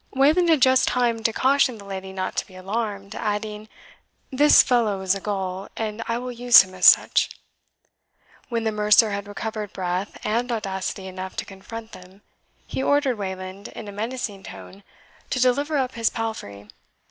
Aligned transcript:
Wayland 0.15 0.49
had 0.49 0.63
just 0.63 0.87
time 0.87 1.21
to 1.21 1.31
caution 1.31 1.77
the 1.77 1.85
lady 1.85 2.11
not 2.11 2.35
to 2.37 2.47
be 2.47 2.55
alarmed, 2.55 3.13
adding, 3.13 3.69
"This 4.31 4.63
fellow 4.63 4.99
is 5.01 5.13
a 5.13 5.19
gull, 5.21 5.69
and 5.77 6.01
I 6.07 6.17
will 6.17 6.31
use 6.31 6.63
him 6.63 6.73
as 6.73 6.87
such." 6.87 7.29
When 8.49 8.63
the 8.63 8.71
mercer 8.71 9.11
had 9.11 9.27
recovered 9.27 9.73
breath 9.73 10.17
and 10.23 10.51
audacity 10.51 11.05
enough 11.05 11.35
to 11.35 11.45
confront 11.45 11.91
them, 11.91 12.23
he 12.65 12.81
ordered 12.81 13.19
Wayland, 13.19 13.67
in 13.67 13.87
a 13.87 13.91
menacing 13.91 14.41
tone, 14.41 14.81
to 15.29 15.39
deliver 15.39 15.77
up 15.77 15.91
his 15.93 16.09
palfrey. 16.09 16.67